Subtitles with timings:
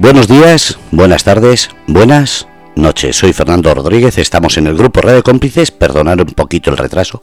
[0.00, 3.16] Buenos días, buenas tardes, buenas noches.
[3.16, 7.20] Soy Fernando Rodríguez, estamos en el grupo Radio Cómplices, perdonad un poquito el retraso.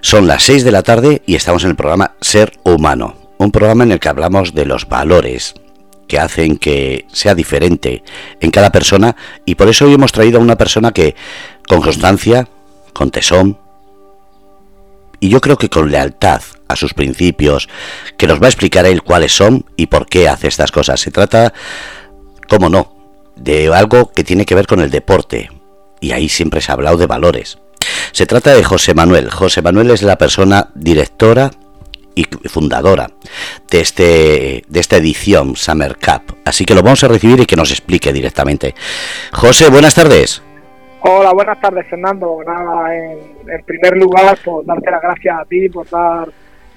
[0.00, 3.84] Son las 6 de la tarde y estamos en el programa Ser Humano, un programa
[3.84, 5.52] en el que hablamos de los valores
[6.08, 8.02] que hacen que sea diferente
[8.40, 9.14] en cada persona
[9.44, 11.14] y por eso hoy hemos traído a una persona que
[11.68, 12.48] con constancia,
[12.94, 13.58] con tesón
[15.20, 17.68] y yo creo que con lealtad a sus principios,
[18.16, 21.00] que nos va a explicar él cuáles son y por qué hace estas cosas.
[21.00, 21.54] Se trata
[22.48, 22.92] cómo no,
[23.36, 25.50] de algo que tiene que ver con el deporte.
[26.00, 27.58] Y ahí siempre se ha hablado de valores.
[28.12, 29.30] Se trata de José Manuel.
[29.30, 31.50] José Manuel es la persona directora
[32.14, 33.10] y fundadora
[33.70, 36.36] de, este, de esta edición Summer Cup.
[36.44, 38.74] Así que lo vamos a recibir y que nos explique directamente.
[39.32, 40.42] José, buenas tardes.
[41.00, 42.40] Hola, buenas tardes, Fernando.
[42.44, 46.28] Nada, en, primer lugar, por darte las gracias a ti, por dar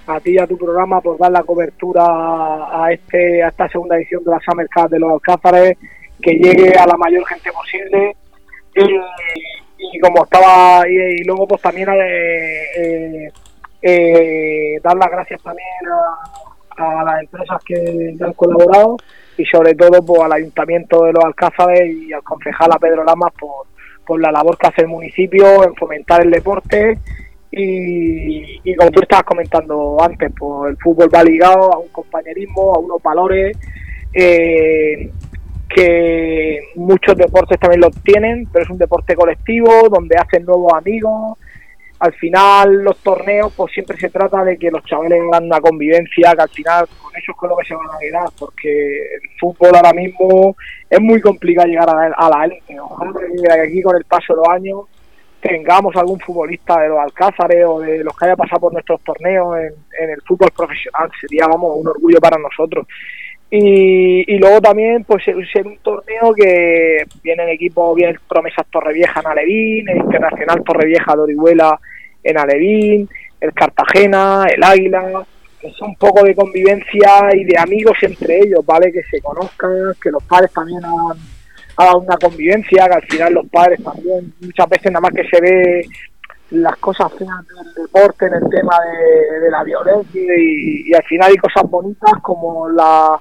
[0.07, 3.97] a ti y a tu programa por dar la cobertura a este a esta segunda
[3.97, 5.77] edición de la Summer Cup de los Alcázares,
[6.21, 8.15] que llegue a la mayor gente posible.
[8.73, 13.31] Y, como estaba, y, luego pues también eh, eh,
[13.81, 15.67] eh, dar las gracias también
[16.77, 18.97] a, las empresas que, han colaborado
[19.37, 23.33] y sobre todo pues, al Ayuntamiento de los Alcázares y al concejal a Pedro Lamas
[23.39, 23.67] por,
[24.05, 26.99] por la labor que hace el municipio en fomentar el deporte
[27.51, 32.79] y, como tú estabas comentando antes, pues el fútbol va ligado a un compañerismo, a
[32.79, 33.57] unos valores
[34.13, 35.11] eh,
[35.69, 41.37] que muchos deportes también lo tienen, pero es un deporte colectivo donde hacen nuevos amigos.
[41.99, 46.33] Al final los torneos pues siempre se trata de que los chavales hagan una convivencia,
[46.33, 49.75] que al final con es con lo que se van a quedar, porque el fútbol
[49.75, 50.55] ahora mismo
[50.89, 52.79] es muy complicado llegar a, a la élite.
[52.79, 54.79] Ojalá que aquí con el paso de los años
[55.41, 59.57] tengamos algún futbolista de los Alcázares o de los que haya pasado por nuestros torneos
[59.57, 61.09] en, el fútbol profesional.
[61.19, 62.87] Sería, vamos, un orgullo para nosotros.
[63.49, 69.89] Y, luego también, pues, ser un torneo que vienen equipos, bien Promesas Torrevieja en Alevín,
[69.89, 71.77] el Internacional Torrevieja de Orihuela
[72.23, 73.09] en Alevín,
[73.41, 75.25] el Cartagena, el Águila.
[75.61, 78.91] Es un poco de convivencia y de amigos entre ellos, ¿vale?
[78.91, 81.17] Que se conozcan, que los padres también han
[81.95, 85.85] una convivencia, que al final los padres también, muchas veces nada más que se ve
[86.51, 88.75] las cosas feas del deporte en el tema
[89.41, 93.17] de, la violencia y, al final hay cosas bonitas como la,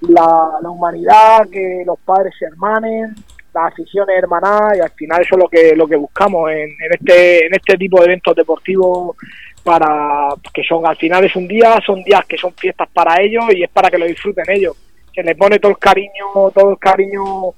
[0.00, 3.14] la, humanidad, que los padres se hermanen,
[3.52, 6.92] las aficiones hermanadas y al final eso es lo que lo que buscamos en, en
[6.92, 9.16] este en este tipo de eventos deportivos
[9.62, 13.44] para que son al final es un día son días que son fiestas para ellos
[13.54, 14.76] y es para que lo disfruten ellos.
[15.14, 17.52] Se le pone todo el cariño todo el cariño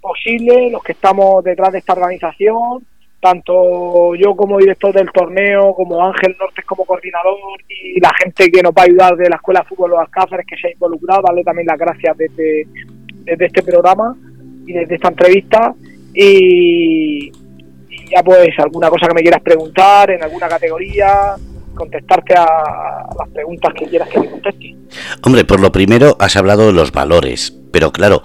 [0.00, 2.84] posible, los que estamos detrás de esta organización,
[3.20, 8.62] tanto yo como director del torneo, como Ángel Nortes como coordinador y la gente que
[8.62, 11.22] nos va a ayudar de la Escuela de Fútbol Los Alcázares que se ha involucrado,
[11.22, 12.66] darle también las gracias desde,
[13.24, 14.16] desde este programa
[14.66, 15.74] y desde esta entrevista.
[16.14, 17.32] Y,
[18.10, 21.34] ya pues alguna cosa que me quieras preguntar en alguna categoría,
[21.78, 24.76] contestarte a las preguntas que quieras que me conteste.
[25.22, 28.22] Hombre, por lo primero has hablado de los valores, pero claro,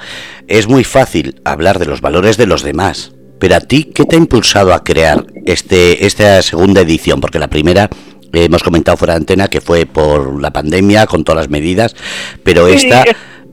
[0.47, 3.13] es muy fácil hablar de los valores de los demás.
[3.39, 7.19] Pero a ti, ¿qué te ha impulsado a crear este esta segunda edición?
[7.21, 7.89] Porque la primera
[8.31, 11.95] eh, hemos comentado fuera de antena que fue por la pandemia con todas las medidas,
[12.43, 13.03] pero esta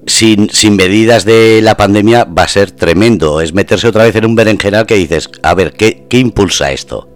[0.06, 3.40] sin, sin medidas de la pandemia va a ser tremendo.
[3.40, 7.09] Es meterse otra vez en un berenjenal que dices, a ver, ¿qué, qué impulsa esto?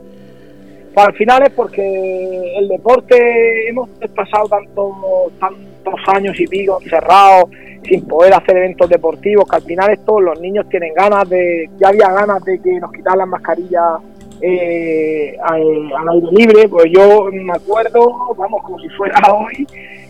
[0.95, 7.51] Pues al final es porque el deporte hemos pasado tantos tantos años y pico encerrados
[7.83, 11.89] sin poder hacer eventos deportivos, que al final esto los niños tienen ganas de, ya
[11.89, 14.01] había ganas de que nos quitaran las mascarillas
[14.41, 19.67] eh, al, aire libre, pues yo me acuerdo, vamos, como si fuera hoy,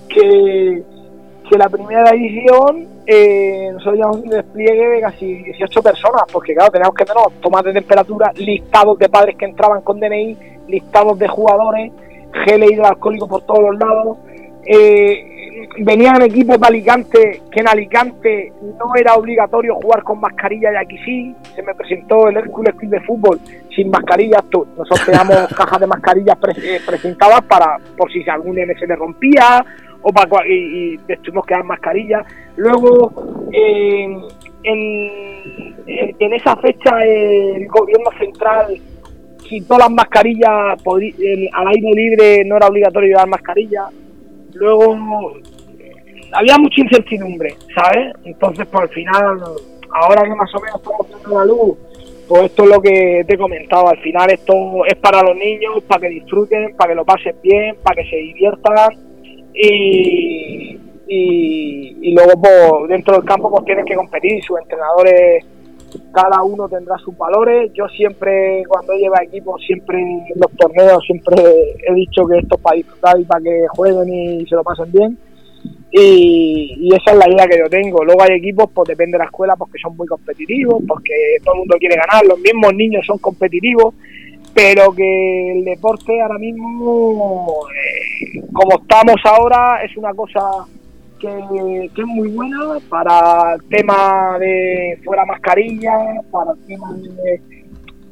[0.08, 0.82] que,
[1.48, 6.72] que la primera edición eh, nosotros llevamos un despliegue de casi 18 personas, porque claro,
[6.72, 10.36] teníamos que tener tomas de temperatura, listados de padres que entraban con DNI,
[10.68, 11.92] listados de jugadores,
[12.44, 14.18] gel hidroalcohólico por todos los lados.
[14.66, 20.76] Eh, venían equipos de Alicante, que en Alicante no era obligatorio jugar con mascarilla y
[20.76, 21.36] aquí sí.
[21.54, 23.40] Se me presentó el Hércules Club de Fútbol
[23.74, 24.42] sin mascarilla.
[24.50, 29.64] Nosotros teníamos cajas de mascarillas eh, presentadas para por si algún M se le rompía
[30.04, 32.24] o para y, y tuvimos que dar mascarillas.
[32.56, 33.10] Luego,
[33.52, 34.20] en,
[34.62, 38.80] en esa fecha, el gobierno central
[39.42, 43.86] quitó las mascarillas al aire libre, no era obligatorio llevar mascarilla.
[44.54, 45.34] Luego
[46.32, 48.14] había mucha incertidumbre, ¿sabes?
[48.24, 49.40] Entonces, pues al final,
[49.90, 51.78] ahora que más o menos estamos teniendo la luz,
[52.28, 53.88] pues esto es lo que te he comentado.
[53.88, 54.54] Al final, esto
[54.86, 58.16] es para los niños, para que disfruten, para que lo pasen bien, para que se
[58.16, 59.13] diviertan.
[59.54, 65.44] Y, y, luego pues, dentro del campo pues tienes que competir, sus entrenadores
[66.12, 67.70] cada uno tendrá sus valores.
[67.74, 71.36] Yo siempre, cuando lleva equipos, siempre en los torneos, siempre
[71.86, 74.90] he dicho que esto es para disfrutar y para que jueguen y se lo pasen
[74.92, 75.18] bien.
[75.90, 78.04] Y, esa es la idea que yo tengo.
[78.04, 81.14] Luego hay equipos, pues depende de la escuela, porque son muy competitivos, porque
[81.44, 83.94] todo el mundo quiere ganar, los mismos niños son competitivos,
[84.54, 90.40] pero que el deporte ahora mismo, eh, como estamos ahora, es una cosa
[91.18, 95.92] que, es muy buena para el tema de fuera mascarilla,
[96.30, 96.94] para el tema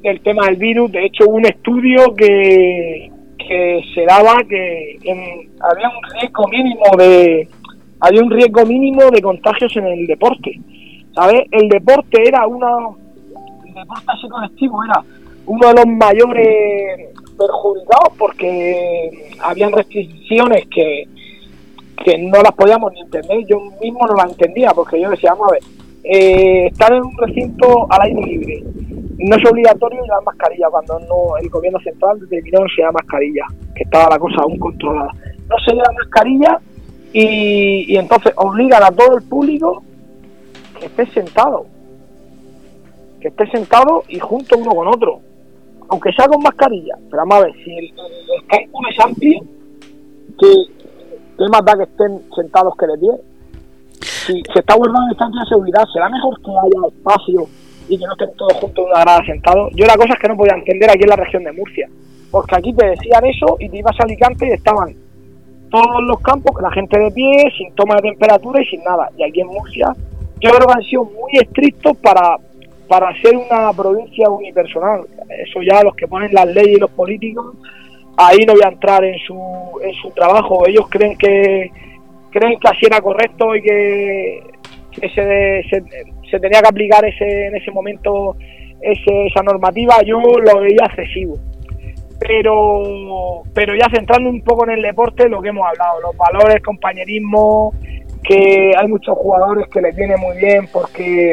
[0.02, 0.90] del tema del virus.
[0.90, 7.48] De hecho, un estudio que, que se daba que había un riesgo mínimo de
[8.00, 10.60] había un riesgo mínimo de contagios en el deporte.
[11.14, 11.42] ¿Sabes?
[11.52, 12.88] El deporte era una
[13.66, 15.04] el deporte así colectivo era
[15.46, 21.06] uno de los mayores perjudicados porque habían restricciones que
[22.04, 25.48] que no las podíamos ni entender, yo mismo no las entendía, porque yo decía, vamos
[25.48, 25.62] a ver,
[26.04, 28.62] eh, estar en un recinto al aire libre,
[29.18, 33.46] no es obligatorio llevar mascarilla cuando no el gobierno central determinó no se lleva mascarilla,
[33.74, 35.12] que estaba la cosa aún controlada.
[35.48, 36.60] No se lleva mascarilla
[37.12, 39.82] y, y entonces obligan a todo el público
[40.78, 41.66] que esté sentado,
[43.20, 45.20] que esté sentado y junto uno con otro,
[45.92, 46.96] aunque sea con mascarilla.
[47.10, 49.40] Pero vamos a ver, si el, el, es amplio,
[50.38, 50.82] que
[51.42, 53.10] ¿Qué más da que estén sentados que de pie?
[54.00, 57.46] Si se está guardando distancia de seguridad, ¿será mejor que haya espacio
[57.88, 59.72] y que no estén todos juntos en una grada sentados?
[59.74, 61.88] Yo la cosa es que no podía entender aquí en la región de Murcia,
[62.30, 64.94] porque aquí te decían eso y te ibas a Alicante y estaban
[65.70, 69.10] todos los campos, la gente de pie, sin toma de temperatura y sin nada.
[69.16, 69.96] Y aquí en Murcia,
[70.38, 72.36] yo creo que han sido muy estrictos para,
[72.92, 75.06] para ser una provincia unipersonal.
[75.46, 77.56] Eso ya los que ponen las leyes y los políticos
[78.18, 79.34] ahí no voy a entrar en su,
[79.82, 80.68] en su trabajo.
[80.68, 81.70] Ellos creen que
[82.30, 84.42] creen que así era correcto y que,
[85.14, 88.36] se, se, tenía que aplicar ese, en ese momento
[88.82, 90.02] esa normativa.
[90.02, 91.38] Yo lo veía excesivo.
[92.20, 96.62] Pero, pero ya centrando un poco en el deporte, lo que hemos hablado, los valores,
[96.62, 97.72] compañerismo,
[98.22, 101.32] que hay muchos jugadores que les viene muy bien porque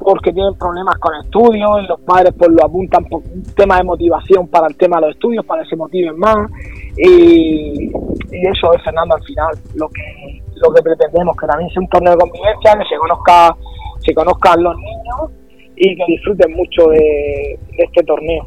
[0.00, 3.84] porque tienen problemas con estudios y los padres pues lo apuntan por un tema de
[3.84, 6.50] motivación para el tema de los estudios, para que se motiven más
[6.96, 7.90] y,
[8.30, 12.12] eso es Fernando al final lo que lo que pretendemos, que también sea un torneo
[12.12, 13.56] de convivencia, que se conozca
[14.04, 15.32] se conozcan los niños
[15.76, 18.46] y que disfruten mucho de, este torneo,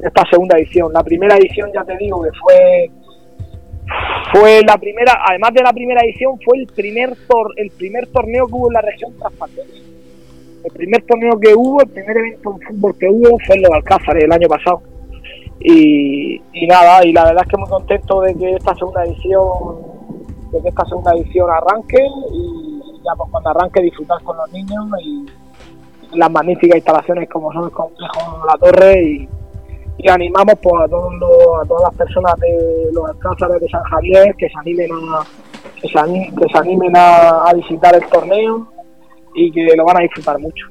[0.00, 0.92] esta segunda edición.
[0.92, 2.90] La primera edición ya te digo que fue
[4.32, 8.46] fue la primera, además de la primera edición, fue el primer tor, el primer torneo
[8.46, 9.32] que hubo en la región tras
[10.64, 13.70] el primer torneo que hubo, el primer evento de fútbol que hubo fue en los
[13.72, 14.82] Alcázar el año pasado.
[15.60, 19.42] Y, nada, y la verdad es que muy contento de que esta segunda edición,
[20.52, 22.02] de que esta segunda edición arranque
[22.32, 25.26] y ya pues cuando arranque disfrutar con los niños y
[26.16, 29.28] las magníficas instalaciones como son el complejo La Torre y,
[30.06, 34.48] animamos pues a todos a todas las personas de los Alcázares de San Javier que
[34.50, 35.24] se animen a
[35.80, 38.73] que se, animen a visitar el torneo
[39.34, 40.66] y que lo van a disfrutar mucho.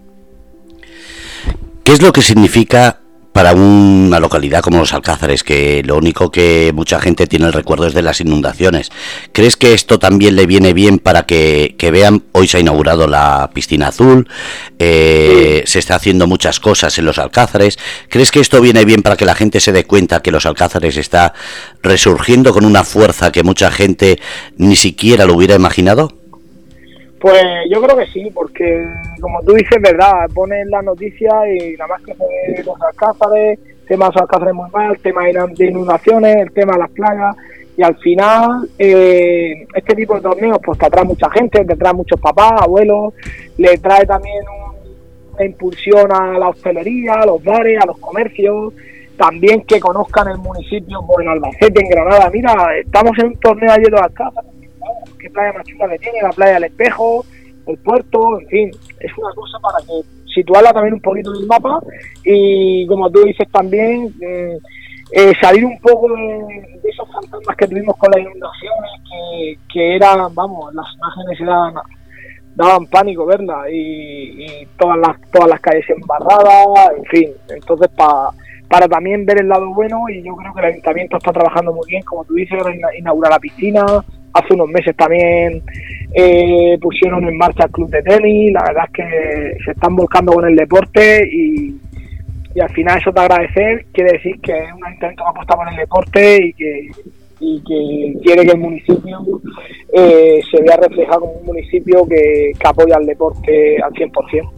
[1.83, 6.71] ¿Qué es lo que significa para una localidad como los Alcázares, que lo único que
[6.73, 8.91] mucha gente tiene el recuerdo es de las inundaciones.
[9.31, 12.23] ¿Crees que esto también le viene bien para que, vean?
[12.31, 14.29] Hoy se ha inaugurado la piscina azul,
[14.77, 17.79] eh, se está haciendo muchas cosas en los Alcázares.
[18.07, 20.95] ¿Crees que esto viene bien para que la gente se dé cuenta que los Alcázares
[20.95, 21.33] está
[21.81, 24.19] resurgiendo con una fuerza que mucha gente
[24.57, 26.22] ni siquiera lo hubiera imaginado?
[27.23, 28.85] Pues yo creo que sí, porque
[29.21, 33.59] como tú dices, verdad, ponen la noticia y nada más que se ve los alcázares,
[33.87, 37.37] tema de los alcázares muy mal, tema de inundaciones, el tema de las plagas,
[37.77, 41.93] y al final eh, este tipo de torneos pues te atrae mucha gente, te trae
[41.93, 43.13] muchos papás, abuelos,
[43.55, 44.43] le trae también
[45.33, 48.73] una impulsión a la hostelería, a los bares, a los comercios,
[49.15, 53.39] también que conozcan el municipio por pues, en Albacete, en Granada, mira, estamos en un
[53.39, 54.52] torneo allí de alcázares
[55.19, 57.25] qué playa más chula que tiene, la playa del espejo,
[57.67, 60.01] el puerto, en fin, es una cosa para que
[60.33, 61.79] situarla también un poquito en el mapa
[62.23, 64.57] y como tú dices también eh,
[65.11, 70.33] eh, salir un poco de, esos fantasmas que tuvimos con las inundaciones que, que eran,
[70.33, 71.73] vamos, las imágenes eran
[72.55, 78.29] daban pánico verlas y, y, todas las todas las calles embarradas, en fin, entonces para
[78.69, 81.87] para también ver el lado bueno y yo creo que el ayuntamiento está trabajando muy
[81.87, 82.59] bien, como tú dices,
[82.97, 83.85] inaugurar la piscina,
[84.33, 85.61] hace unos meses también
[86.13, 90.33] eh, pusieron en marcha el club de tenis, la verdad es que se están volcando
[90.33, 91.79] con el deporte y,
[92.59, 95.75] al final eso te agradecer, quiere decir que es un ayuntamiento que apuesta por el
[95.75, 99.19] deporte y que, quiere que el municipio
[99.91, 104.51] eh, se vea reflejado como un municipio que, apoya al deporte al 100%.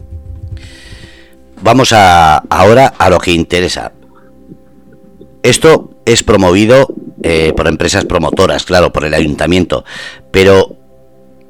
[1.62, 3.92] Vamos a, ahora a lo que interesa.
[5.42, 6.88] Esto es promovido
[7.28, 9.84] eh, por empresas promotoras, claro, por el ayuntamiento,
[10.30, 10.76] pero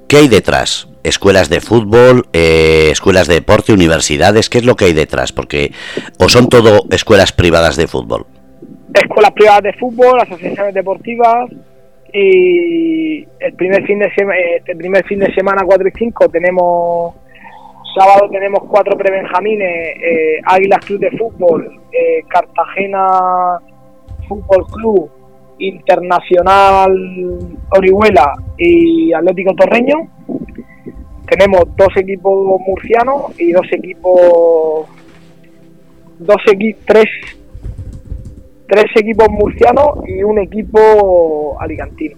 [0.09, 0.89] ¿qué hay detrás?
[1.03, 5.33] Escuelas de fútbol, eh, escuelas de deporte, universidades, ¿qué es lo que hay detrás?
[5.33, 5.73] Porque
[6.19, 8.27] o son todo escuelas privadas de fútbol
[8.95, 11.51] escuelas privadas de fútbol, asociaciones deportivas
[12.13, 16.29] y el primer fin de semana, eh, el primer fin de semana 4 y 5
[16.31, 17.15] tenemos
[17.99, 21.81] sábado tenemos cuatro prebenjamines, eh, Águilas Club de Fútbol,
[22.29, 23.59] Cartagena
[24.29, 25.11] Fútbol Club,
[25.59, 26.93] Internacional
[27.71, 30.09] Orihuela y Atlético Torreño.
[31.29, 34.87] Tenemos dos equipos murcianos y dos equipos,
[36.19, 37.09] dos equipos, tres
[38.69, 42.17] tres equipos murcianos y un equipo alicantino.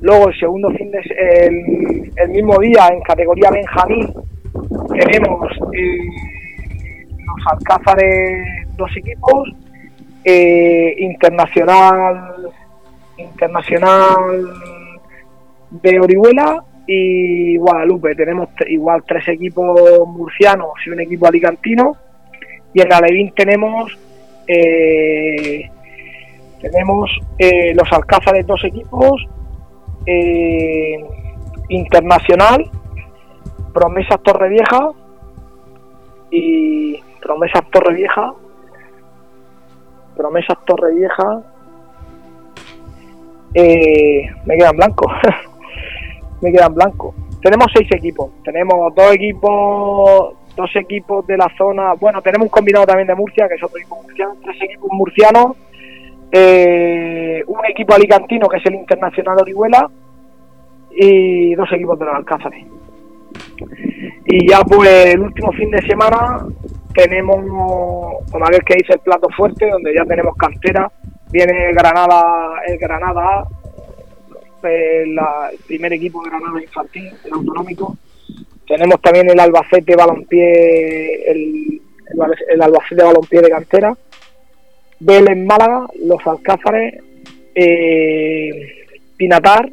[0.00, 4.12] Luego el segundo fin de el, mismo día en categoría Benjamín
[4.98, 5.98] tenemos eh,
[7.08, 9.48] los Alcázares dos equipos,
[10.24, 12.50] eh, internacional
[13.16, 14.52] internacional
[15.70, 18.14] de Orihuela y Guadalupe.
[18.14, 21.96] Tenemos igual tres equipos murcianos y un equipo alicantino.
[22.72, 23.98] Y en Alevín tenemos
[24.46, 25.68] eh,
[26.60, 29.26] tenemos eh, los Alcázares dos equipos,
[30.06, 31.04] eh,
[31.68, 32.70] Internacional,
[33.74, 34.90] Promesas Torrevieja
[36.30, 38.32] y Promesas Torrevieja,
[40.16, 41.42] Promesas Torrevieja,
[43.56, 45.10] eh, me quedan blanco,
[46.42, 47.14] me quedan blanco.
[47.42, 52.86] Tenemos seis equipos, tenemos dos equipos, dos equipos de la zona, bueno, tenemos un combinado
[52.86, 55.56] también de Murcia, que es otro equipo murciano, tres equipos murcianos
[56.32, 59.88] eh, un equipo alicantino que es el Internacional Orihuela
[60.90, 62.64] y dos equipos de los Alcázares.
[64.26, 66.46] Y ya pues el último fin de semana
[66.94, 67.36] tenemos,
[68.30, 70.90] como aquel que dice el plato fuerte, donde ya tenemos cantera,
[71.30, 73.46] viene Granada, el Granada
[74.62, 75.18] el,
[75.66, 77.96] primer equipo de Granada infantil, el autonómico.
[78.66, 81.80] Tenemos también el Albacete Balompié, el,
[82.10, 83.96] el, el Albacete Balompié de cantera
[84.98, 87.02] Vélez Málaga, Los Alcázares,
[87.54, 89.70] eh, Pinatar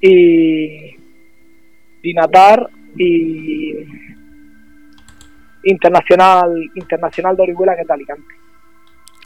[0.00, 0.96] y
[2.00, 3.74] Pinatar y
[5.64, 8.41] Internacional Internacional de Orihuela que es Alicante.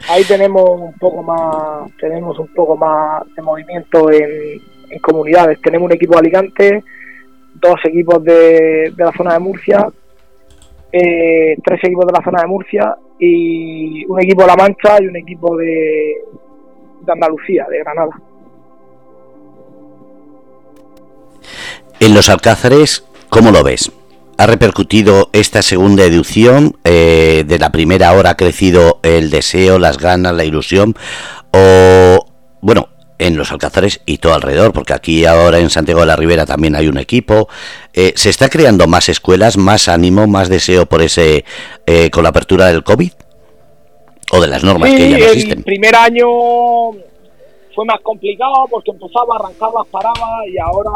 [0.08, 4.60] Ahí tenemos un poco más tenemos un poco más de movimiento en,
[5.00, 5.60] comunidades.
[5.60, 6.84] Tenemos un equipo de Alicante,
[7.54, 9.88] dos equipos de, la zona de Murcia,
[10.92, 15.06] eh, tres equipos de la zona de Murcia y un equipo de La Mancha y
[15.06, 16.14] un equipo de,
[17.08, 18.20] Andalucía, de Granada.
[21.98, 23.90] En los Alcázares, ¿cómo lo ves?
[24.38, 26.76] ¿Ha repercutido esta segunda edición?
[26.84, 30.94] Eh, ¿De la primera hora ha crecido el deseo, las ganas, la ilusión?
[31.52, 32.26] ¿O,
[32.60, 32.88] bueno,
[33.18, 36.76] en los Alcázares y todo alrededor, porque aquí ahora en Santiago de la Ribera también
[36.76, 37.48] hay un equipo.
[37.94, 41.46] Eh, ¿Se está creando más escuelas, más ánimo, más deseo por ese
[41.86, 43.12] eh, con la apertura del COVID?
[44.32, 45.58] ¿O de las normas que ya no existen?
[45.58, 46.26] El primer año
[47.74, 50.90] fue más complicado porque empezaba, arrancaba, paraba y ahora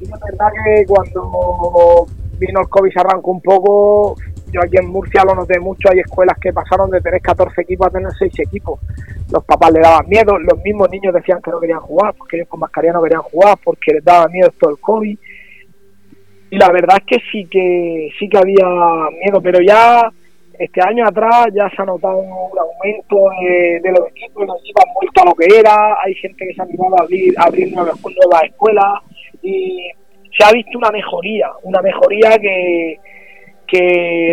[0.00, 2.06] es verdad que cuando
[2.46, 4.16] vino el COVID se arrancó un poco,
[4.52, 7.86] yo aquí en Murcia lo noté mucho, hay escuelas que pasaron de tener 14 equipos
[7.86, 8.80] a tener 6 equipos.
[9.30, 12.48] Los papás le daban miedo, los mismos niños decían que no querían jugar, porque ellos
[12.48, 15.18] con mascarilla no querían jugar, porque les daba miedo esto del COVID.
[16.50, 18.66] Y la verdad es que sí que sí que había
[19.24, 20.12] miedo, pero ya
[20.58, 23.16] este año atrás ya se ha notado un aumento
[23.82, 26.60] de, los equipos, los equipos han vuelto a lo que era, hay gente que se
[26.60, 29.02] ha animado a abrir, nuevas, nuevas escuelas
[29.42, 29.90] y
[30.36, 32.98] se ha visto una mejoría, una mejoría que,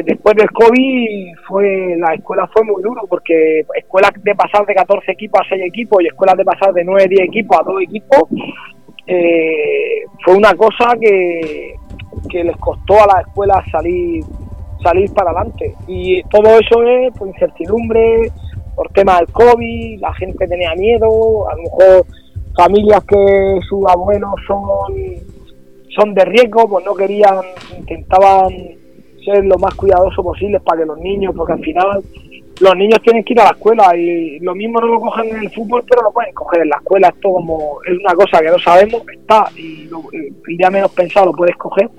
[0.05, 5.13] después del COVID fue la escuela fue muy duro porque escuelas de pasar de 14
[5.13, 8.23] equipos a 6 equipos y escuelas de pasar de 9 10 equipos a 2 equipos
[9.07, 11.73] eh, fue una cosa que,
[12.29, 14.25] que les costó a las escuelas salir
[14.83, 15.73] salir para adelante.
[15.87, 18.31] Y todo eso es por incertidumbre
[18.75, 22.05] por tema del COVID la gente tenía miedo a lo mejor
[22.55, 24.59] familias que sus abuelos son
[25.99, 27.35] son de riesgo pues no querían
[27.77, 28.53] intentaban
[29.23, 32.03] ser lo más cuidadoso posible para que los niños, porque al final
[32.59, 35.43] los niños tienen que ir a la escuela y lo mismo no lo cogen en
[35.43, 37.07] el fútbol, pero lo pueden coger en la escuela.
[37.07, 40.03] Esto como es una cosa que no sabemos, está y lo,
[40.45, 41.89] día menos pensado lo puedes coger.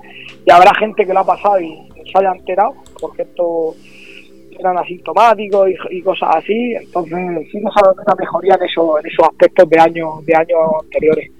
[0.45, 1.75] Y habrá gente que lo ha pasado y
[2.11, 3.75] se haya enterado, porque esto
[4.59, 6.73] eran asintomáticos y, cosas así.
[6.73, 7.17] Entonces
[7.51, 11.31] sí nos ha dado una mejoría en, en esos aspectos de años, de años anteriores.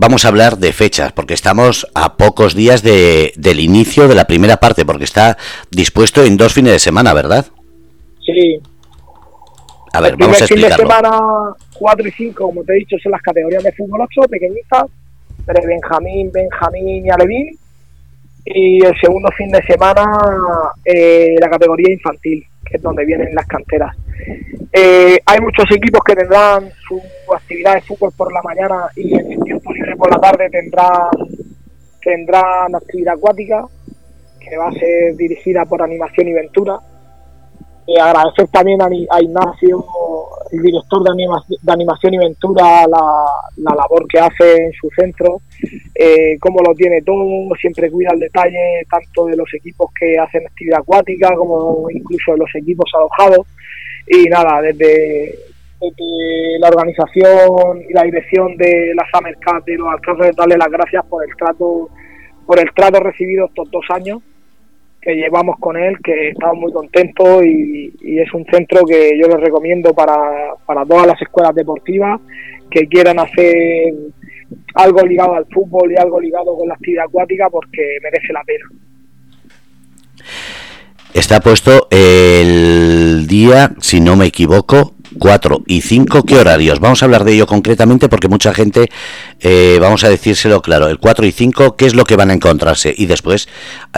[0.00, 4.24] Vamos a hablar de fechas, porque estamos a pocos días de, del inicio de la
[4.24, 5.36] primera parte, porque está
[5.70, 7.44] dispuesto en dos fines de semana, ¿verdad?
[8.24, 8.58] Sí.
[9.92, 11.10] A ver, vamos a fin de semana
[11.78, 14.84] 4 y 5, como te he dicho, son las categorías de fútbol 8, pequeñitas,
[15.46, 17.58] de Benjamín, Benjamín y Alevín.
[18.44, 20.04] Y el segundo fin de semana,
[20.84, 23.94] eh, la categoría infantil, que es donde vienen las canteras.
[24.72, 27.00] Eh, hay muchos equipos que tendrán su
[27.34, 31.08] actividad de fútbol por la mañana y en el tiempo libre por la tarde tendrán,
[32.02, 33.64] tendrán actividad acuática,
[34.38, 36.78] que va a ser dirigida por Animación y Ventura
[37.98, 39.84] agradecer también a, Ignacio,
[40.52, 45.40] el director de, Animación y Ventura, la, labor que hace en su centro,
[45.94, 50.46] eh, cómo lo tiene todo, siempre cuida el detalle tanto de los equipos que hacen
[50.46, 53.46] actividad acuática como incluso de los equipos alojados.
[54.06, 55.34] Y nada, desde,
[56.58, 61.24] la organización y la dirección de la Summer Cup los alcances, darle las gracias por
[61.24, 61.88] el trato
[62.46, 64.20] por el trato recibido estos dos años
[65.00, 69.40] que llevamos con él, que estamos muy contentos y, es un centro que yo les
[69.40, 70.14] recomiendo para,
[70.66, 72.20] para todas las escuelas deportivas
[72.70, 73.94] que quieran hacer
[74.74, 78.64] algo ligado al fútbol y algo ligado con la actividad acuática porque merece la pena.
[81.14, 86.80] Está puesto el día, si no me equivoco, 4 y 5, ¿qué horarios?
[86.80, 88.88] Vamos a hablar de ello concretamente porque mucha gente,
[89.40, 92.34] eh, vamos a decírselo claro, el 4 y 5, ¿qué es lo que van a
[92.34, 92.94] encontrarse?
[92.96, 93.48] Y después,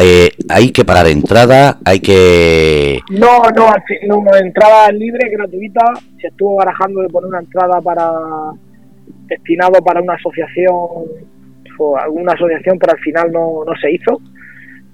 [0.00, 1.78] eh, ¿hay que pagar entrada?
[1.84, 3.00] ¿Hay que...?
[3.10, 3.72] No, no,
[4.06, 5.82] no, entrada libre, gratuita.
[6.20, 8.10] Se estuvo barajando de poner una entrada para
[9.26, 10.76] destinado para una asociación
[11.78, 14.20] o alguna asociación, pero al final no, no se hizo,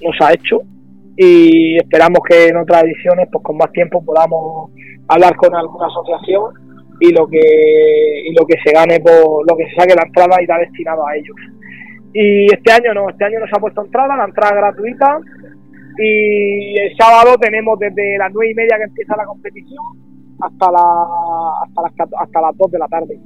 [0.02, 0.62] no se ha hecho
[1.20, 4.70] y esperamos que en otras ediciones, pues con más tiempo podamos
[5.08, 6.54] hablar con alguna asociación
[7.00, 7.40] y lo que
[8.24, 11.16] y lo que se gane por lo que se saque la entrada irá destinado a
[11.16, 11.34] ellos.
[12.14, 15.18] Y este año no, este año nos ha puesto entrada, la entrada gratuita
[15.98, 19.84] y el sábado tenemos desde las nueve y media que empieza la competición
[20.40, 20.86] hasta la,
[21.66, 23.18] hasta las hasta las dos de la tarde.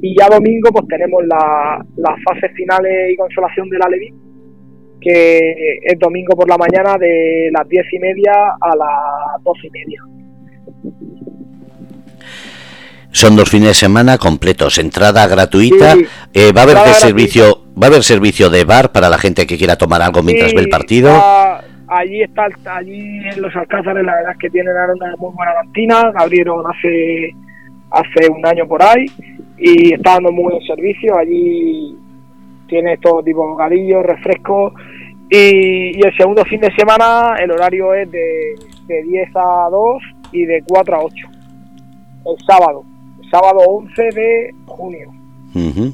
[0.00, 4.12] Y ya domingo pues tenemos la, las fases finales y consolación de la Levi
[5.02, 9.70] que es domingo por la mañana de las diez y media a las dos y
[9.70, 10.00] media.
[13.10, 15.94] Son dos fines de semana completos, entrada gratuita.
[16.32, 19.58] Eh, va a haber servicio, va a haber servicio de bar para la gente que
[19.58, 21.10] quiera tomar algo mientras ve el partido.
[21.88, 26.10] allí está, allí en los Alcázares la verdad es que tienen una muy buena cantina,
[26.16, 27.34] abrieron hace
[27.90, 29.04] hace un año por ahí
[29.58, 31.16] y está dando muy buen servicio.
[31.16, 31.96] Allí
[32.72, 34.72] tiene todo tipo de bocadillos, refrescos
[35.28, 38.54] y, el segundo fin de semana el horario es de,
[38.86, 41.14] de 10 a 2 y de 4 a 8.
[42.24, 42.82] El sábado,
[43.22, 45.10] el sábado 11 de junio.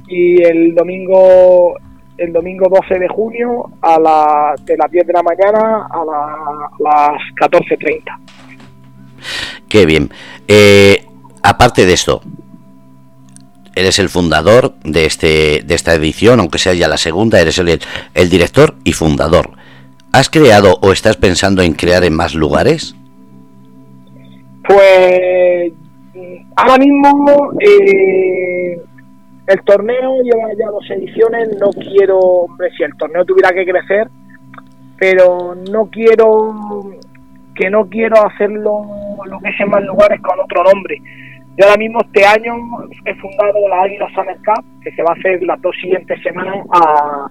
[0.07, 1.75] Y el domingo
[2.17, 6.05] el domingo 12 de junio a la, de las 10 de la mañana a,
[6.79, 8.03] las 14.30.
[9.69, 10.11] Qué bien.
[10.47, 11.05] Eh,
[11.43, 12.23] aparte de esto,
[13.79, 17.81] eres el fundador de, este, de esta edición, aunque sea ya la segunda, eres el,
[18.15, 19.51] el director y fundador.
[20.13, 22.95] ¿Has creado o estás pensando en crear en más lugares?
[24.67, 25.73] Pues
[26.57, 28.81] ahora mismo eh,
[29.47, 34.09] el torneo lleva ya dos ediciones, no quiero, hombre, si el torneo tuviera que crecer,
[34.99, 36.91] pero no quiero
[37.55, 38.87] que no quiero hacerlo
[39.25, 41.01] lo que es en más lugares con otro nombre.
[41.59, 42.55] Yo ahora mismo este año
[43.05, 46.55] he fundado la Águila Summer Cup, que se va a hacer las dos siguientes semanas
[46.73, 47.29] a,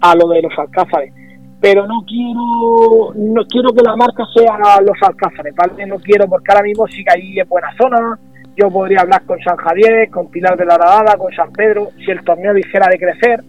[0.00, 1.14] a lo de los alcázares.
[1.60, 5.86] Pero no quiero no quiero que la marca sea los alcázares, ¿vale?
[5.86, 8.18] No quiero porque ahora mismo sí que ahí es buena zona.
[8.56, 12.10] Yo podría hablar con San Javier, con Pilar de la Radada, con San Pedro, si
[12.10, 13.40] el torneo dijera de crecer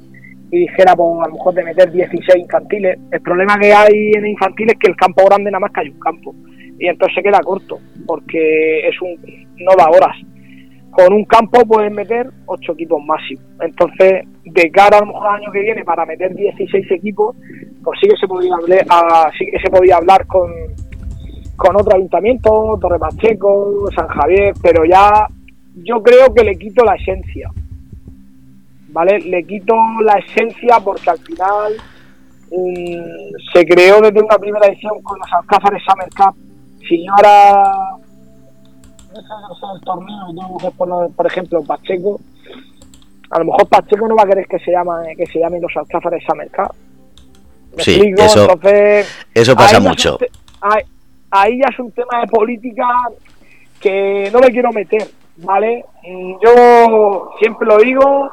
[0.52, 3.00] y dijera, pues, a lo mejor de meter 16 infantiles.
[3.10, 5.90] El problema que hay en infantil es que el campo grande nada más que hay
[5.90, 6.36] un campo
[6.82, 9.16] y entonces se queda corto porque es un
[9.58, 10.18] no da horas
[10.90, 15.36] con un campo pueden meter ocho equipos máximos entonces de cara a lo mejor al
[15.36, 17.36] año que viene para meter 16 equipos
[17.84, 20.52] pues sí que se podía hablar ah, sí que se podía hablar con
[21.56, 25.28] con otro ayuntamiento Torre Pacheco San Javier pero ya
[25.76, 27.52] yo creo que le quito la esencia
[28.88, 31.74] vale le quito la esencia porque al final
[32.50, 36.51] mm, se creó desde una primera edición con los Alcázares Summer Cup
[36.92, 37.98] si yo ahora
[39.14, 42.20] el torneo y por, por ejemplo Pacheco.
[43.30, 45.76] A lo mejor Pacheco no va a querer que se llame que se llamen los
[45.76, 46.76] alcázares Summer Cup
[47.78, 48.48] sí, eso,
[49.34, 50.18] eso pasa mucho.
[51.32, 52.88] ahí ya es un tema de política
[53.80, 55.86] que no me quiero meter, ¿vale?
[56.44, 58.30] Yo siempre lo digo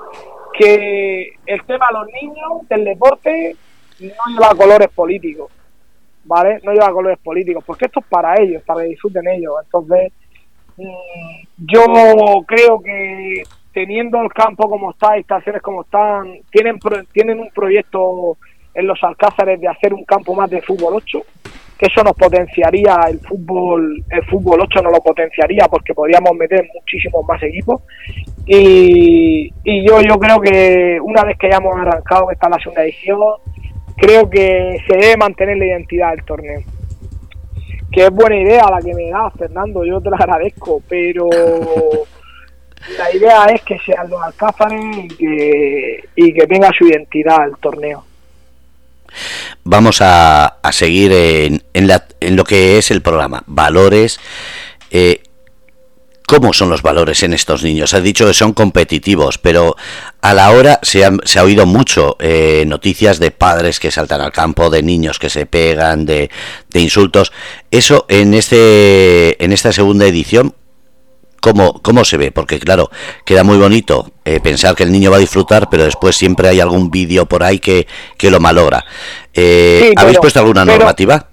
[0.59, 3.57] que el tema de los niños del deporte
[4.01, 5.51] no lleva colores políticos,
[6.29, 6.61] ¿vale?
[6.62, 9.55] No lleva colores políticos, porque esto es para ellos, para que disfruten ellos.
[9.64, 10.12] Entonces,
[10.77, 11.85] mm, yo
[12.47, 16.79] creo que teniendo el campo como está, estaciones como están, tienen,
[17.12, 18.37] tienen un proyecto
[18.75, 21.23] en los Alcázares de hacer un campo más de fútbol 8,
[21.79, 26.69] que eso nos potenciaría el fútbol, el fútbol 8 nos lo potenciaría porque podríamos meter
[26.75, 27.83] muchísimos más equipos
[28.47, 32.83] y, y yo, yo creo que una vez que hayamos arrancado que está la segunda
[32.83, 33.21] edición,
[33.99, 36.63] creo que se debe mantener la identidad del torneo.
[37.91, 41.29] Que es buena idea la que me da, Fernando, yo te la agradezco, pero
[42.99, 47.57] la idea es que sean los alcázares y que, y que tenga su identidad el
[47.59, 48.05] torneo.
[49.65, 54.21] Vamos a, a seguir en, en, la, en, lo que es el programa, valores.
[54.91, 55.23] Eh,
[56.29, 57.95] ¿Cómo son los valores en estos niños?
[57.95, 59.77] Has dicho que son competitivos, pero
[60.21, 64.21] a la hora se ha, se ha oído mucho eh, noticias de padres que saltan
[64.21, 66.31] al campo, de niños que se pegan, de,
[66.69, 67.33] de insultos.
[67.71, 70.55] Eso en este en esta segunda edición,
[71.41, 72.31] ¿Cómo, ¿Cómo se ve?
[72.31, 72.91] Porque claro,
[73.25, 76.61] queda muy bonito eh, pensar que el niño va a disfrutar, pero después siempre hay
[76.61, 77.87] algún vídeo por ahí que,
[78.19, 78.85] que lo malogra.
[79.33, 81.28] Eh, sí, ¿Habéis puesto alguna normativa?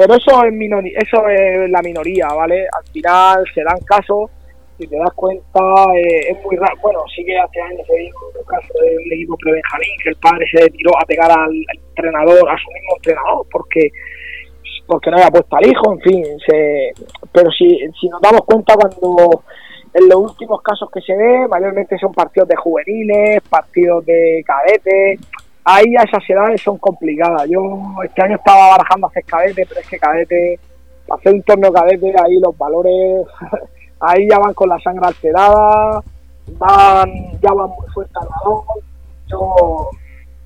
[0.00, 2.62] Pero eso es, minori eso es la minoría, ¿vale?
[2.72, 4.30] Al final se dan casos,
[4.78, 5.60] si te das cuenta,
[5.94, 6.74] eh, es muy raro.
[6.80, 10.46] Bueno, sí que hace años se dijo el caso del equipo prebenjamín, que el padre
[10.56, 11.52] se tiró a pegar al
[11.90, 13.90] entrenador, a su mismo entrenador, porque
[14.86, 16.92] porque no había puesto al hijo, en fin, se,
[17.30, 17.68] pero si,
[18.00, 19.44] si nos damos cuenta cuando
[19.92, 25.20] en los últimos casos que se ve, mayormente son partidos de juveniles, partidos de cadetes,
[25.64, 27.48] ahí a esas edades son complicadas.
[27.48, 27.60] Yo
[28.04, 30.58] este año estaba barajando hacer cadete, pero es que cadete,
[31.10, 33.26] hacer un torneo cadete, ahí los valores,
[34.00, 36.02] ahí ya van con la sangre alterada,
[36.58, 38.64] van, ya van muy fuerte al balón.
[39.26, 39.90] Yo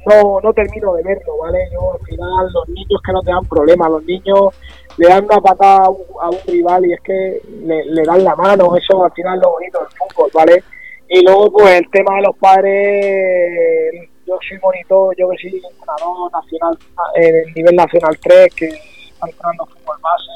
[0.07, 1.59] no, no termino de verlo, ¿vale?
[1.72, 4.55] Yo al final los niños que no te dan problemas, los niños
[4.98, 8.77] le dan una patada a un, rival y es que le, le, dan la mano,
[8.77, 10.62] eso al final es lo bonito del fútbol, ¿vale?
[11.09, 16.32] Y luego pues el tema de los padres, yo soy monitor, yo que soy entrenador
[16.32, 16.78] nacional,
[17.16, 20.32] el nivel nacional 3, que está entrenando fútbol base,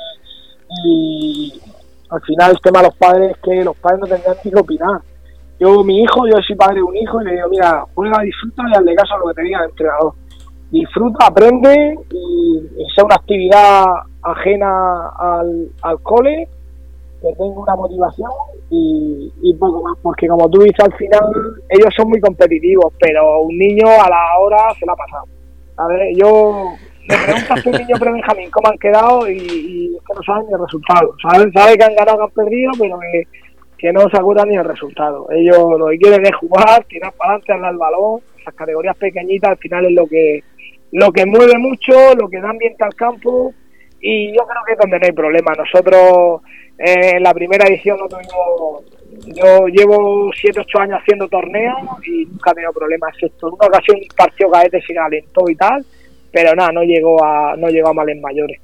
[0.85, 1.61] y
[2.11, 4.59] al final el tema de los padres es que los padres no tendrían ni que
[4.59, 5.01] opinar
[5.61, 8.63] yo, mi hijo, yo soy padre de un hijo y le digo, mira, juega, disfruta
[8.69, 10.13] y hazle caso a lo que te diga el entrenador.
[10.71, 12.61] Disfruta, aprende y,
[12.95, 13.85] sea una actividad
[14.23, 16.49] ajena al, al cole,
[17.21, 18.31] que tenga una motivación
[18.71, 21.21] y, y, poco más, porque como tú dices al final,
[21.69, 25.25] ellos son muy competitivos, pero un niño a la hora se la ha pasado.
[25.77, 26.73] A ver, yo
[27.09, 30.53] me preguntas un niño pre-Benjamín cómo han quedado y, y, es que no saben ni
[30.53, 31.15] el resultado.
[31.23, 33.25] Saben, saben que han ganado, que han perdido, pero que
[33.79, 35.29] que no se acuerdan ni el resultado.
[35.31, 38.21] Ellos lo que quieren es jugar, tirar para adelante, hablar el balón.
[38.41, 40.43] Esas categorías pequeñitas al final es lo que
[40.91, 43.53] lo que mueve mucho, lo que da ambiente al campo
[44.01, 45.53] y yo creo que es donde no hay problema.
[45.57, 46.43] Nosotros
[46.79, 48.85] eh, en la primera edición no tuvimos,
[49.27, 53.67] yo llevo 7, 8 años haciendo torneos y nunca he tenido problemas, excepto en una
[53.67, 54.51] ocasión un partido
[54.87, 55.85] se calentó y tal,
[56.31, 58.61] pero nada, no llegó a, no llegó a males mayores.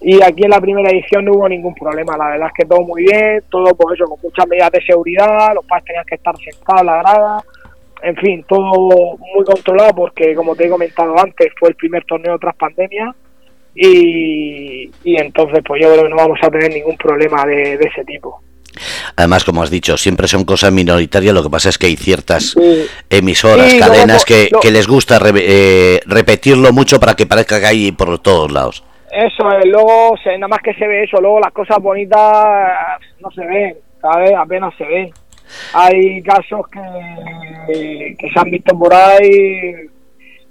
[0.00, 2.82] Y aquí en la primera edición no hubo ningún problema, la verdad es que todo
[2.82, 6.36] muy bien, todo por eso, con muchas medidas de seguridad, los padres tenían que estar
[6.36, 7.44] sentados en la grada,
[8.02, 12.38] en fin, todo muy controlado porque, como te he comentado antes, fue el primer torneo
[12.38, 13.12] tras pandemia
[13.76, 17.88] y, y entonces pues yo creo que no vamos a tener ningún problema de, de
[17.88, 18.40] ese tipo.
[19.16, 22.50] Además, como has dicho, siempre son cosas minoritarias, lo que pasa es que hay ciertas
[22.50, 22.86] sí.
[23.08, 24.60] emisoras, sí, cadenas que, no.
[24.60, 28.84] que, les gusta re, eh, repetirlo mucho para que parezca que hay por todos lados.
[29.10, 33.30] Eso es, luego se, nada más que se ve eso, luego las cosas bonitas no
[33.30, 34.32] se ven, ¿sabes?
[34.36, 35.10] Apenas se ven.
[35.72, 39.88] Hay casos que, que se han visto por ahí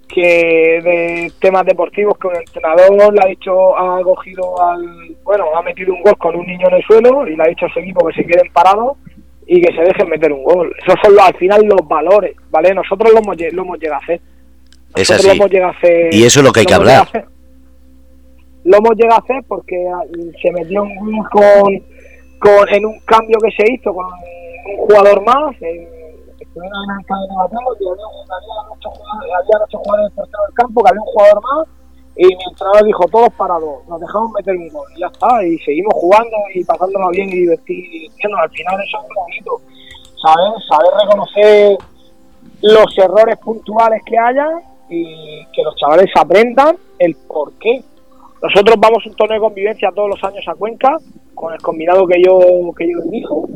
[0.07, 5.61] que de temas deportivos que un entrenador le ha dicho, ha cogido al, bueno, ha
[5.61, 7.79] metido un gol con un niño en el suelo y le ha dicho a ese
[7.79, 8.97] equipo que se queden parados
[9.47, 10.73] y que se dejen meter un gol.
[10.79, 12.73] Esos son los, al final los valores, ¿vale?
[12.73, 14.21] Nosotros lo hemos, lo hemos llegado a hacer.
[14.95, 15.27] Nosotros es así.
[15.27, 17.07] Lo hemos llegado a hacer, y eso es lo que hay que hablar.
[18.63, 19.75] Lo hemos llegado a hacer porque
[20.41, 21.83] se metió un gol con,
[22.39, 25.94] con, en un cambio que se hizo con un jugador más, en,
[26.61, 27.01] había,
[28.71, 31.67] ocho jugadores, jugadores portero del campo, que había un jugador más,
[32.17, 35.57] y mi entrenador dijo, todos parados, nos dejamos meter un gol, y ya está, y
[35.59, 39.61] seguimos jugando y pasándonos bien y divirtiéndonos, al final eso es bonito,
[40.23, 40.63] ¿sabes?
[40.69, 41.77] Saber reconocer
[42.61, 44.47] los errores puntuales que haya
[44.89, 47.83] y que los chavales aprendan el por qué.
[48.41, 50.97] Nosotros vamos a un torneo de convivencia todos los años a Cuenca,
[51.33, 52.39] con el combinado que yo,
[52.77, 53.47] que yo dijo,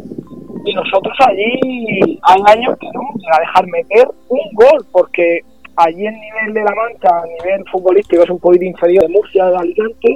[0.70, 5.40] y nosotros allí hay años que no vamos a dejar meter un gol, porque
[5.76, 9.46] allí el nivel de la mancha, a nivel futbolístico, es un poquito inferior de Murcia,
[9.46, 10.16] de Alicante,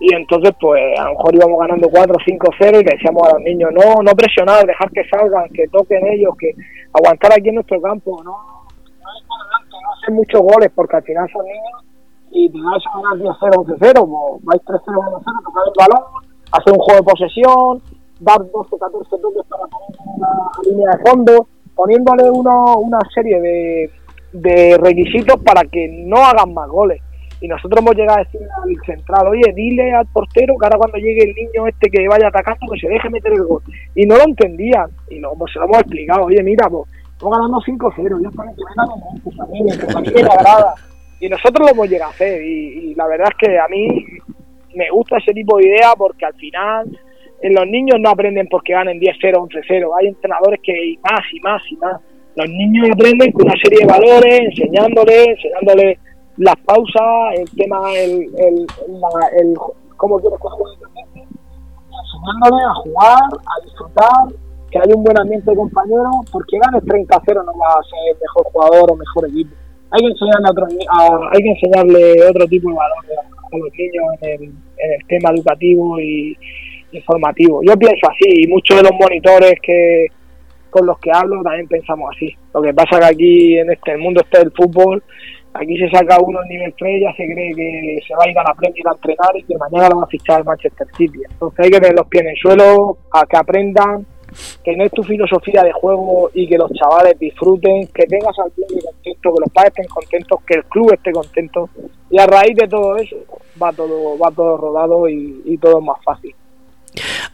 [0.00, 3.34] y entonces pues a lo mejor íbamos ganando 4 5 0 y le decíamos a
[3.34, 6.50] los niños no no presionar dejar que salgan que toquen ellos que
[6.92, 11.44] aguantar aquí en nuestro campo no no, no hacer muchos goles porque al final son
[11.44, 11.84] niños
[12.32, 15.36] y te vas a ganar 10 0 11 0 pues vais 3 0 1 0
[15.44, 16.04] tocar el balón
[16.50, 17.82] hacer un juego de posesión
[18.22, 23.90] dar 12 14 toques para poner una línea de fondo poniéndole uno, una serie de,
[24.32, 27.00] de requisitos para que no hagan más goles
[27.42, 30.98] y nosotros hemos llegado a decir al central, oye, dile al portero que ahora cuando
[30.98, 33.60] llegue el niño este que vaya atacando, que se deje meter el gol.
[33.96, 38.22] Y no lo entendían, y se lo hemos explicado, oye, mira, pues, estamos ganando 5-0,
[38.22, 38.52] ya para
[40.04, 40.74] que agrada.
[41.18, 44.06] Y nosotros lo hemos llegado a hacer, y, la verdad es que a mí
[44.76, 46.96] me gusta ese tipo de idea porque al final
[47.50, 51.62] los niños no aprenden porque ganen 10-0, 11-0, hay entrenadores que y más y más
[51.70, 52.00] y más.
[52.36, 55.98] Los niños aprenden con una serie de valores, enseñándoles, enseñándoles
[56.38, 58.66] las pausas, el tema, el, el,
[59.38, 59.54] el
[59.96, 60.92] cómo quieres que juegue
[62.12, 67.44] enseñándole a jugar, a disfrutar, que haya un buen ambiente de compañeros, porque ganes 30-0
[67.44, 69.54] no va a ser mejor jugador o mejor equipo.
[69.90, 70.66] Hay que enseñarle, otro,
[71.32, 75.30] hay que enseñarle otro tipo de valores a, los niños en el, en el tema
[75.30, 76.36] educativo y
[76.92, 77.60] informativo.
[77.62, 80.06] Yo pienso así, y muchos de los monitores que
[80.70, 82.34] con los que hablo también pensamos así.
[82.54, 85.02] Lo que pasa que aquí en este mundo este del fútbol
[85.54, 88.38] Aquí se saca uno en nivel 3, ya se cree que se va a ir
[88.38, 91.20] a la Premier a entrenar y que mañana lo va a fichar el Manchester City.
[91.30, 94.06] Entonces hay que tener los pies en el suelo, a que aprendan,
[94.64, 98.50] que no es tu filosofía de juego y que los chavales disfruten, que tengas al
[98.52, 101.68] club contento, que los padres estén contentos, que el club esté contento.
[102.08, 103.16] Y a raíz de todo eso
[103.62, 106.31] va todo, va todo rodado y, y todo es más fácil.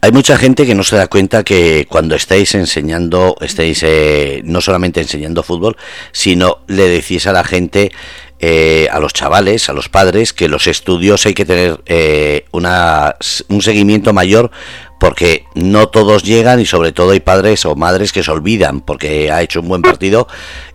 [0.01, 4.61] Hay mucha gente que no se da cuenta que cuando estáis enseñando, estáis eh, no
[4.61, 5.77] solamente enseñando fútbol,
[6.13, 7.91] sino le decís a la gente,
[8.41, 13.17] eh, a los chavales, a los padres, que los estudios hay que tener eh, una,
[13.49, 14.51] un seguimiento mayor
[15.01, 19.31] porque no todos llegan y sobre todo hay padres o madres que se olvidan porque
[19.31, 20.29] ha hecho un buen partido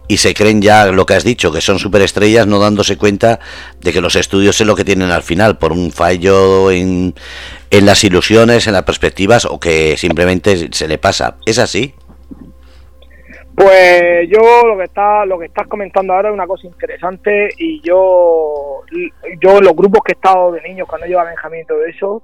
[0.07, 3.39] y se creen ya lo que has dicho, que son superestrellas, no dándose cuenta
[3.81, 7.15] de que los estudios es lo que tienen al final, por un fallo en,
[7.69, 11.37] en las ilusiones, en las perspectivas o que simplemente se le pasa.
[11.45, 11.93] ¿Es así?
[13.55, 17.81] Pues yo lo que está, lo que estás comentando ahora es una cosa interesante y
[17.81, 18.81] yo,
[19.41, 22.23] yo los grupos que he estado de niños cuando lleva Benjamín y todo eso,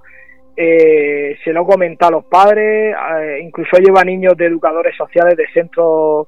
[0.58, 5.38] eh, se lo he comentado a los padres, eh, incluso lleva niños de educadores sociales
[5.38, 6.28] de centros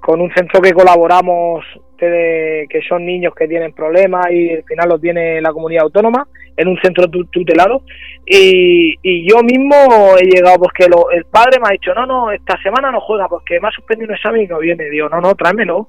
[0.00, 1.64] con un centro que colaboramos,
[1.96, 6.68] que son niños que tienen problemas y al final los tiene la comunidad autónoma, en
[6.68, 7.82] un centro tutelado.
[8.26, 9.74] Y, yo mismo
[10.18, 13.28] he llegado, pues que el padre me ha dicho, no, no, esta semana no juega
[13.28, 14.84] porque me ha suspendido un examen y no viene.
[14.90, 15.88] Digo, no, no, tráemelo.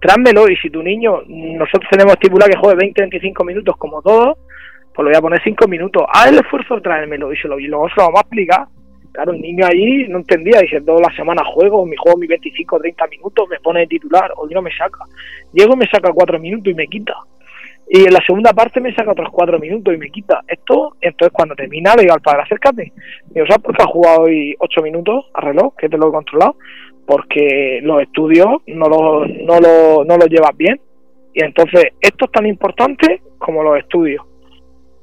[0.00, 4.38] Tráemelo y si tu niño, nosotros tenemos estipulado que juegue 20-25 minutos como todos,
[4.94, 6.04] pues lo voy a poner 5 minutos.
[6.12, 8.68] Haz el esfuerzo de tráemelo y, se lo, y luego se lo vamos a explicar
[9.12, 12.76] Claro, el niño allí no entendía, dice, toda la semana juego, mi juego mis 25
[12.76, 15.00] o 30 minutos, me pone de titular, hoy no me saca.
[15.52, 17.14] Llego me saca 4 minutos y me quita.
[17.90, 20.42] Y en la segunda parte me saca otros 4 minutos y me quita.
[20.46, 22.92] Esto, entonces cuando termina le digo al padre, acércate.
[23.30, 26.12] Y ¿sabes por qué ha jugado hoy 8 minutos a reloj, que te lo he
[26.12, 26.56] controlado?
[27.06, 30.78] Porque los estudios no los no lo, no los llevas bien.
[31.32, 34.22] Y entonces esto es tan importante como los estudios.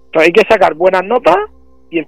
[0.05, 1.37] Entonces hay que sacar buenas notas
[1.89, 2.01] y,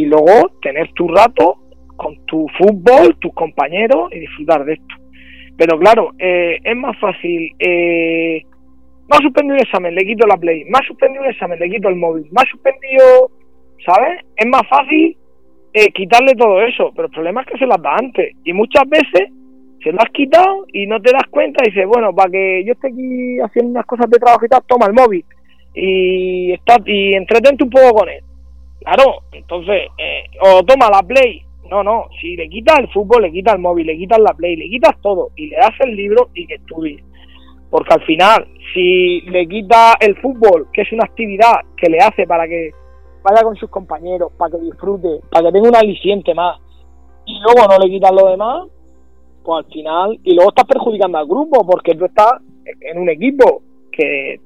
[0.00, 1.56] y, luego tener tu rato
[1.96, 4.94] con tu fútbol, tus compañeros y disfrutar de esto.
[5.56, 7.54] Pero claro, eh, es más fácil.
[7.58, 8.42] Eh,
[9.08, 10.64] me ha suspendido un examen, le quito la play.
[10.64, 12.26] Me ha suspendido un examen, le quito el móvil.
[12.30, 13.30] Me ha suspendido,
[13.84, 14.24] ¿sabes?
[14.36, 15.16] Es más fácil
[15.74, 16.90] eh, quitarle todo eso.
[16.94, 18.34] Pero el problema es que se las da antes.
[18.44, 19.30] Y muchas veces
[19.82, 22.72] se lo has quitado y no te das cuenta y dices, bueno, para que yo
[22.72, 25.24] esté aquí haciendo unas cosas de trabajo y tal, toma el móvil.
[25.74, 28.22] Y, está, y entretente un poco con él.
[28.80, 31.42] Claro, entonces, eh, o toma la Play.
[31.70, 34.56] No, no, si le quitas el fútbol, le quitas el móvil, le quitas la Play,
[34.56, 37.02] le quitas todo y le das el libro y que estudie.
[37.74, 42.24] Porque al final, si le quita el fútbol, que es una actividad que le hace
[42.24, 42.70] para que
[43.24, 46.60] vaya con sus compañeros, para que disfrute, para que tenga un aliciente más,
[47.26, 48.68] y luego no le quitas lo demás,
[49.42, 52.34] pues al final, y luego estás perjudicando al grupo, porque tú estás
[52.80, 54.38] en un equipo que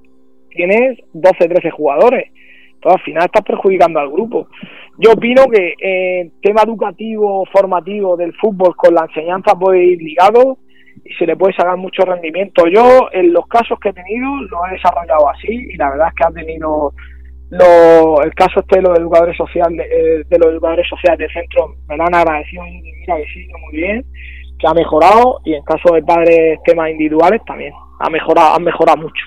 [0.49, 2.33] tienes 12, 13 jugadores
[2.81, 4.47] todo al final estás perjudicando al grupo.
[4.99, 10.59] Yo opino que el tema educativo, formativo del fútbol con la enseñanza puede ir ligado
[11.05, 12.67] y se le puede sacar mucho rendimiento.
[12.67, 16.15] Yo en los casos que he tenido lo he desarrollado así y la verdad es
[16.15, 16.93] que ha tenido
[17.51, 21.75] lo, el caso este de los educadores sociales de, eh, los educadores sociales del centro
[21.89, 24.05] me lo han agradecido mira que sí, muy bien,
[24.59, 28.99] que ha mejorado y en caso de padres temas individuales también ha mejorado, han mejorado
[28.99, 29.25] mucho.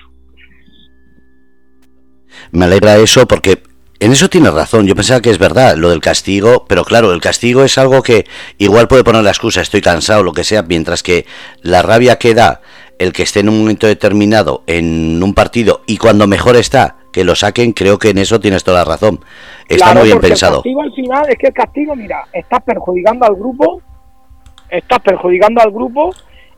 [2.52, 3.58] Me alegra eso porque
[4.02, 7.20] en eso tiene razón, yo pensaba que es verdad lo del castigo, pero claro, el
[7.20, 8.24] castigo es algo que
[8.58, 11.24] igual puede poner la excusa, estoy cansado, lo que sea, mientras que
[11.60, 12.62] la rabia que da
[12.98, 17.22] el que esté en un momento determinado en un partido y cuando mejor está, que
[17.22, 19.20] lo saquen, creo que en eso tienes toda la razón.
[19.68, 20.56] Está muy bien pensado.
[20.56, 23.82] El castigo al final es que el castigo, mira, estás perjudicando al grupo,
[24.68, 26.10] estás perjudicando al grupo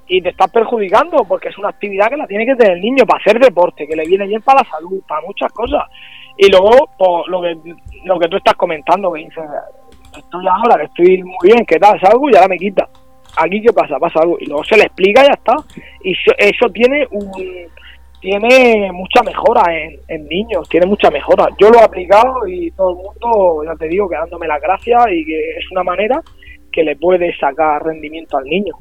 [0.07, 3.05] y te estás perjudicando porque es una actividad que la tiene que tener el niño
[3.05, 5.83] para hacer deporte, que le viene bien para la salud, para muchas cosas.
[6.37, 7.57] Y luego, pues, lo que
[8.05, 9.45] lo que tú estás comentando, que dices,
[10.17, 12.89] estoy ahora, que estoy muy bien, que tal, algo y ahora me quita.
[13.37, 13.99] Aquí, ¿qué pasa?
[13.99, 14.37] Pasa algo.
[14.41, 15.57] Y luego se le explica y ya está.
[16.03, 17.31] Y eso, tiene un
[18.21, 19.65] tiene mucha mejora
[20.09, 21.47] en, niños, tiene mucha mejora.
[21.59, 25.09] Yo lo he aplicado y todo el mundo, ya te digo, que dándome las gracias
[25.11, 26.23] y que es una manera
[26.73, 28.75] que le puede sacar rendimiento al niño.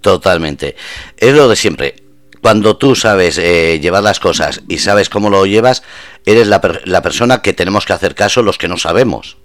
[0.00, 0.74] Totalmente.
[1.16, 1.94] Es lo de siempre
[2.40, 5.82] cuando tú sabes eh, llevar las cosas y sabes cómo lo llevas,
[6.32, 9.38] eres la, la persona que tenemos que hacer caso los que no sabemos.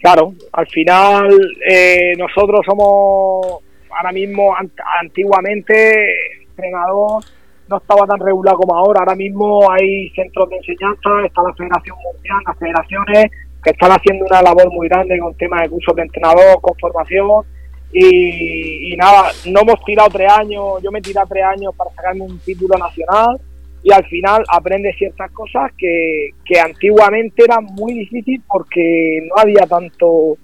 [0.00, 1.28] Claro, al final
[1.68, 4.54] eh, nosotros somos ahora mismo,
[5.00, 7.24] antiguamente, entrenador
[7.68, 9.00] no estaba tan regular como ahora.
[9.00, 13.30] Ahora mismo hay centros de enseñanza, está la Federación Mundial, las federaciones
[13.62, 17.44] que están haciendo una labor muy grande con temas de cursos de entrenador, con formación
[17.92, 22.22] y, nada, no hemos tirado tres años, yo me he tirado tres años para sacarme
[22.22, 23.40] un título nacional
[23.82, 29.66] y al final aprendes ciertas cosas que, que antiguamente eran muy difícil porque no había
[29.66, 30.36] tanto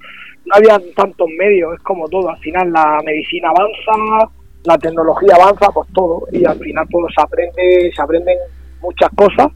[0.46, 4.30] no había tantos medios, es como todo, al final la medicina avanza,
[4.64, 8.36] la tecnología avanza, pues todo, y al final pues se aprende, se aprenden
[8.82, 9.48] muchas cosas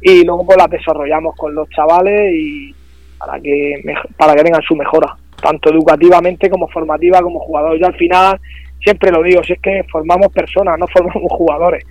[0.00, 2.74] y luego pues las desarrollamos con los chavales y
[3.18, 3.82] para que
[4.16, 7.78] para que tengan su mejora tanto educativamente como formativa como jugador.
[7.78, 8.40] Yo al final
[8.82, 11.84] siempre lo digo, si es que formamos personas, no formamos jugadores.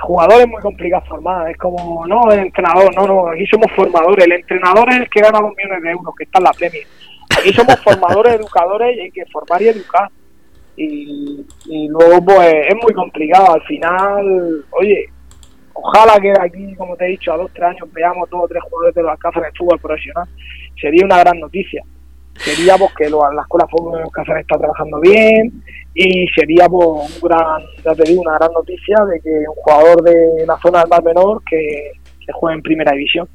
[0.00, 4.24] Jugadores es muy complicado formar, es como, no, el entrenador, no, no, aquí somos formadores,
[4.24, 6.86] el entrenador es el que gana dos millones de euros, que está en la premia.
[7.38, 10.08] Aquí somos formadores, educadores y hay que formar y educar.
[10.76, 15.08] Y, y luego pues es muy complicado, al final, oye,
[15.74, 18.62] ojalá que aquí, como te he dicho, a dos, tres años veamos dos o tres
[18.64, 20.28] jugadores de los Alcázar en el fútbol profesional.
[20.80, 21.84] Sería una gran noticia
[22.44, 25.62] seríamos que lo, la escuela fútbol Cáceres está trabajando bien
[25.94, 30.02] y sería pues, un gran, ya te digo, una gran noticia de que un jugador
[30.02, 31.92] de la zona del Mar Menor que
[32.24, 33.28] se juegue en primera división.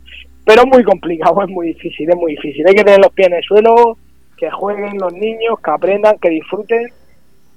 [0.46, 2.66] Pero es muy complicado, es muy difícil, es muy difícil.
[2.68, 3.98] Hay que tener los pies en el suelo,
[4.38, 6.92] que jueguen los niños, que aprendan, que disfruten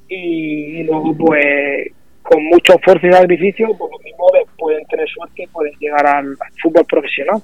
[0.09, 5.47] y, luego pues con mucho esfuerzo y sacrificio, pues los mismos pueden tener suerte y
[5.49, 7.43] pueden llegar al, fútbol profesional.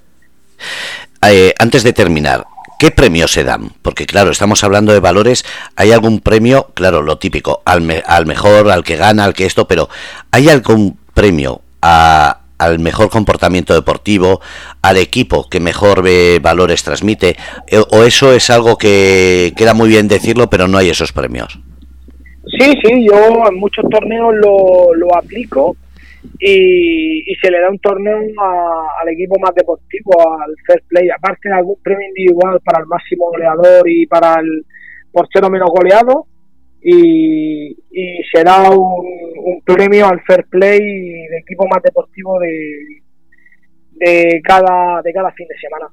[1.29, 2.45] Eh, antes de terminar,
[2.79, 3.71] ¿Qué premios se dan?
[3.81, 5.45] Porque claro, estamos hablando de valores,
[5.77, 9.67] hay algún premio, claro, lo típico, al, al mejor, al que gana, al que esto,
[9.67, 9.89] pero
[10.31, 14.41] ¿hay algún premio al mejor comportamiento deportivo,
[14.83, 17.37] al equipo que mejor ve valores transmite?
[17.67, 21.59] Eh, ¿O eso es algo que queda muy bien decirlo, pero no hay esos premios?
[22.59, 25.77] Sí, sí, yo en muchos torneos lo, lo aplico
[26.39, 31.55] y, se le da un torneo al equipo más deportivo, al first play, aparte de
[31.55, 34.65] algún premio individual para el máximo goleador y para el
[35.12, 36.27] portero menos goleado.
[36.83, 43.03] Y, y se da un, premio al fair play de equipo más deportivo de,
[43.93, 45.89] de cada de cada fin de semana.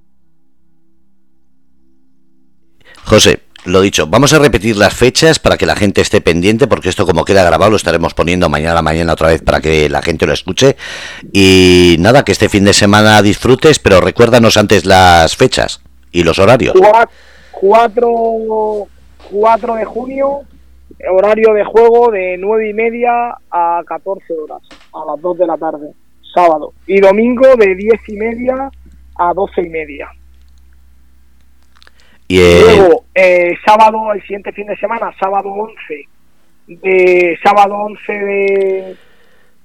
[3.06, 6.89] José, lo dicho, vamos a repetir las fechas para que la gente esté pendiente, porque
[6.89, 10.26] esto como queda grabado lo estaremos poniendo mañana mañana otra vez para que la gente
[10.26, 10.76] lo escuche.
[11.32, 16.39] Y nada, que este fin de semana disfrutes, pero recuérdanos antes las fechas y los
[16.39, 16.76] horarios.
[17.52, 18.88] 4,
[19.32, 20.41] 4 de junio,
[21.12, 24.61] horario de juego de 9 y media a 14 horas,
[24.93, 25.93] a las 2 de la tarde,
[26.34, 26.74] sábado.
[26.88, 28.70] Y domingo de 10 y media
[29.16, 30.09] a 12 y media.
[32.30, 36.07] Luego, eh, sábado, el siguiente fin de semana, sábado 11,
[36.67, 38.95] de sábado 11 de,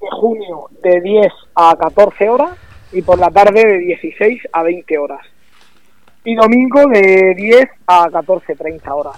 [0.00, 2.50] junio, de 10 a 14 horas,
[2.92, 5.20] y por la tarde de 16 a 20 horas.
[6.24, 9.16] Y domingo de 10 a 14.30 horas.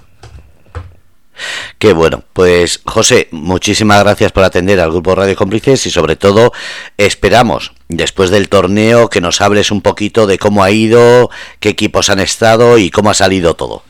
[1.79, 2.23] Qué bueno.
[2.33, 6.53] Pues José, muchísimas gracias por atender al grupo Radio Cómplices y sobre todo
[6.99, 11.29] esperamos después del torneo que nos hables un poquito de cómo ha ido,
[11.59, 13.83] qué equipos han estado y cómo ha salido todo.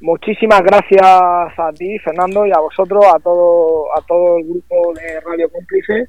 [0.00, 5.20] muchísimas gracias a ti, Fernando, y a vosotros, a todo, a todo el grupo de
[5.20, 6.08] Radio Cómplices.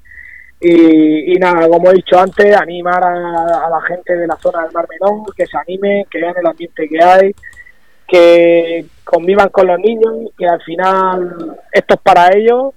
[0.60, 4.88] Y, nada, como he dicho antes, animar a, la gente de la zona del Mar
[4.90, 7.36] Menor, que se anime, que vean el ambiente que hay,
[8.08, 12.74] que convivan con los niños, que al final esto es para ellos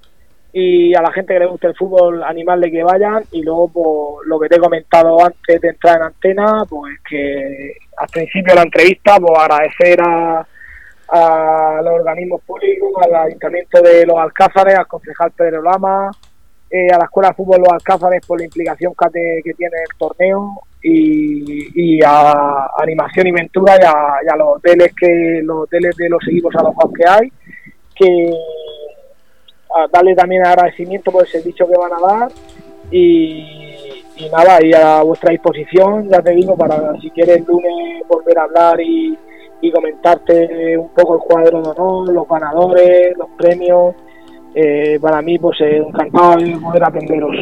[0.52, 3.22] y a la gente que le guste el fútbol animarle que vayan.
[3.32, 7.76] Y luego pues, lo que te he comentado antes de entrar en antena pues que
[7.96, 10.46] al principio de la entrevista pues agradecer a,
[11.08, 16.10] a los organismos públicos al ayuntamiento de los Alcázares al concejal Pedro Lama
[16.70, 20.52] eh, a la escuela de fútbol los Alcázares por la implicación que, tiene el torneo
[20.82, 26.54] y, a Animación y Ventura y a, los hoteles que los hoteles de los equipos
[26.54, 27.32] a los que hay
[27.94, 28.32] que
[29.92, 32.32] darle también agradecimiento por el servicio que van a dar
[32.90, 33.92] y,
[34.32, 38.44] nada, y a vuestra disposición, ya te digo, para si quieres el lunes volver a
[38.44, 39.16] hablar y,
[39.72, 43.94] comentarte un poco el cuadro de honor, los ganadores, los premios.
[44.54, 47.36] Eh, para mí, pues encantado de poder atenderos.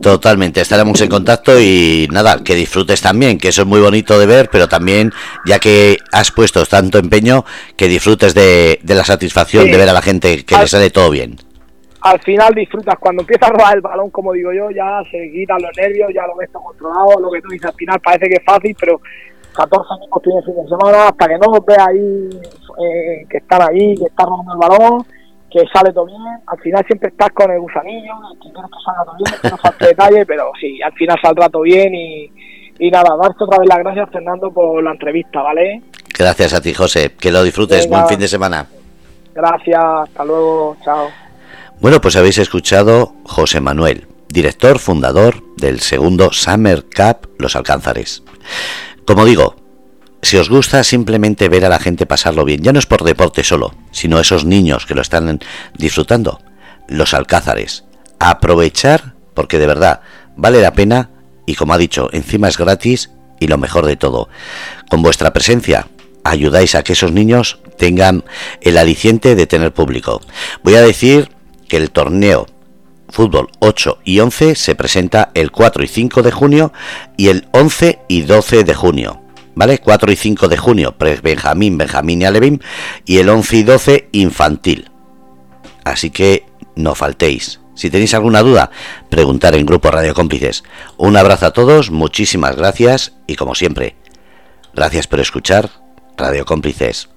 [0.00, 4.26] Totalmente, estaremos en contacto y nada, que disfrutes también, que eso es muy bonito de
[4.26, 5.12] ver, pero también,
[5.46, 7.44] ya que has puesto tanto empeño,
[7.76, 11.36] que disfrutes de, la satisfacción de ver a la gente que le sale todo bien.
[12.02, 15.60] Al final disfrutas, cuando empieza a robar el balón, como digo yo, ya se quitan
[15.60, 18.36] los nervios, ya lo ves todo controlado, lo que tú dices al final parece que
[18.36, 19.00] es fácil, pero
[19.54, 22.30] 14 años tiene fin de semana, hasta que no veas ahí
[22.82, 25.06] eh, que están ahí, que están robando el balón
[25.50, 26.20] que sale todo bien.
[26.46, 29.56] Al final siempre estás con el gusanillo, que quieres que salga todo bien, que no
[29.56, 32.30] falte detalle, pero sí, al final saldrá todo bien y,
[32.78, 35.82] y nada, darte otra vez las gracias, Fernando, por la entrevista, ¿vale?
[36.18, 37.12] Gracias a ti, José.
[37.18, 37.88] Que lo disfrutes.
[37.88, 38.66] Buen fin de semana.
[39.34, 41.08] Gracias, hasta luego, chao.
[41.80, 48.22] Bueno, pues habéis escuchado José Manuel, director fundador del segundo Summer Cup Los Alcánzares.
[49.06, 49.56] Como digo,
[50.22, 53.42] si os gusta simplemente ver a la gente pasarlo bien, ya no es por deporte
[53.44, 55.40] solo, sino esos niños que lo están
[55.76, 56.40] disfrutando,
[56.88, 57.84] los alcázares,
[58.18, 60.00] aprovechar porque de verdad
[60.36, 61.10] vale la pena
[61.46, 63.10] y como ha dicho, encima es gratis
[63.40, 64.28] y lo mejor de todo,
[64.88, 65.88] con vuestra presencia
[66.24, 68.24] ayudáis a que esos niños tengan
[68.60, 70.20] el aliciente de tener público.
[70.62, 71.30] Voy a decir
[71.68, 72.46] que el torneo
[73.08, 76.72] fútbol 8 y 11 se presenta el 4 y 5 de junio
[77.16, 79.22] y el 11 y 12 de junio.
[79.60, 79.76] ¿Vale?
[79.76, 82.62] 4 y 5 de junio, Benjamín, Benjamín y Alevín,
[83.04, 84.90] y el 11 y 12 infantil.
[85.84, 86.46] Así que
[86.76, 87.60] no faltéis.
[87.74, 88.70] Si tenéis alguna duda,
[89.10, 90.64] preguntar en Grupo Radio Cómplices.
[90.96, 93.96] Un abrazo a todos, muchísimas gracias y como siempre,
[94.72, 95.68] gracias por escuchar
[96.16, 97.10] Radio Cómplices.